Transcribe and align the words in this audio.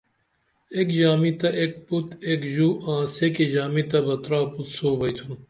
ایک 0.75 0.87
ژامی 0.97 1.31
تہ 1.39 1.49
ایک 1.59 1.71
پُت 1.85 2.07
ایک 2.27 2.41
ژو 2.53 2.67
آں 2.91 3.03
سیکی 3.15 3.45
ژامی 3.53 3.83
تہ 3.89 3.97
بہ 4.05 4.15
ترا 4.23 4.39
پُتسو 4.53 4.87
بئیتُھن 4.99 5.33